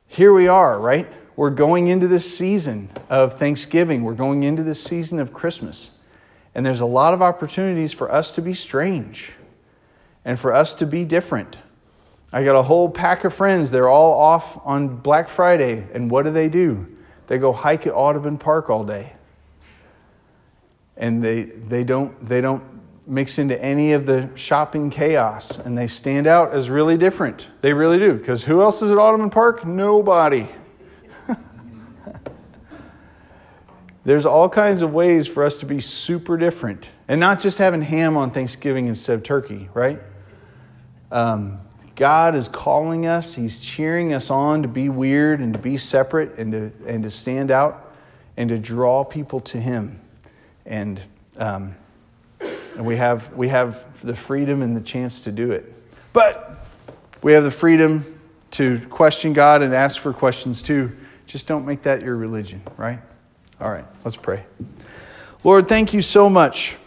[0.06, 1.06] here we are, right?
[1.36, 5.92] We're going into this season of Thanksgiving, we're going into this season of Christmas.
[6.54, 9.32] And there's a lot of opportunities for us to be strange
[10.24, 11.58] and for us to be different.
[12.32, 13.70] I got a whole pack of friends.
[13.70, 15.86] They're all off on Black Friday.
[15.94, 16.86] And what do they do?
[17.28, 19.14] They go hike at Audubon Park all day.
[21.00, 22.62] And they, they, don't, they don't
[23.06, 25.58] mix into any of the shopping chaos.
[25.58, 27.48] And they stand out as really different.
[27.62, 28.14] They really do.
[28.14, 29.66] Because who else is at Audubon Park?
[29.66, 30.46] Nobody.
[34.04, 36.86] There's all kinds of ways for us to be super different.
[37.08, 40.00] And not just having ham on Thanksgiving instead of turkey, right?
[41.10, 41.60] Um,
[41.96, 46.38] God is calling us, He's cheering us on to be weird and to be separate
[46.38, 47.92] and to, and to stand out
[48.36, 50.00] and to draw people to Him.
[50.70, 50.98] And,
[51.36, 51.74] um,
[52.40, 55.70] and we, have, we have the freedom and the chance to do it.
[56.14, 56.66] But
[57.22, 58.18] we have the freedom
[58.52, 60.96] to question God and ask for questions too.
[61.26, 63.00] Just don't make that your religion, right?
[63.60, 64.46] All right, let's pray.
[65.44, 66.78] Lord, thank you so much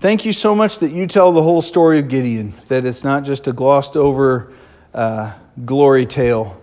[0.00, 3.24] Thank you so much that you tell the whole story of Gideon, that it's not
[3.24, 4.52] just a glossed over
[4.94, 5.32] uh,
[5.64, 6.62] glory tale.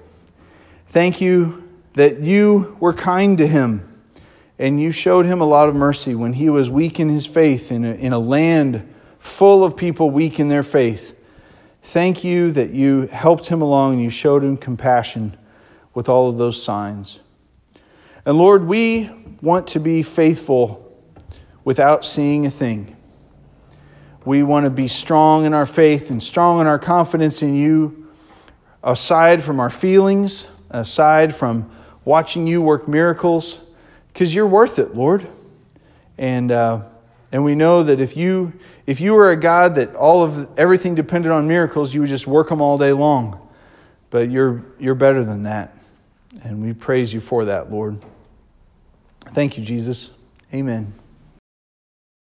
[0.88, 3.95] Thank you that you were kind to him
[4.58, 7.72] and you showed him a lot of mercy when he was weak in his faith
[7.72, 8.88] in a, in a land
[9.20, 11.18] full of people weak in their faith.
[11.84, 15.38] Thank you that you helped him along and you showed him compassion
[15.94, 17.20] with all of those signs.
[18.26, 19.10] And Lord, we
[19.42, 20.82] want to be faithful
[21.64, 22.96] without seeing a thing.
[24.24, 28.08] We want to be strong in our faith and strong in our confidence in you,
[28.84, 31.70] aside from our feelings, aside from
[32.04, 33.60] watching you work miracles,
[34.16, 35.28] because you're worth it, Lord.
[36.18, 36.84] And, uh,
[37.34, 38.54] and we know that if you,
[38.88, 42.26] if you were a God that all of everything depended on miracles, you would just
[42.26, 43.46] work them all day long.
[44.12, 45.78] But you're, you're better than that.
[46.44, 48.00] And we praise you for that, Lord.
[49.34, 50.12] Thank you, Jesus.
[50.54, 50.94] Amen.